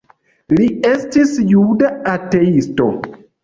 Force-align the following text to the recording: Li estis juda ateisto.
Li 0.61 0.69
estis 0.93 1.35
juda 1.53 1.95
ateisto. 2.17 2.93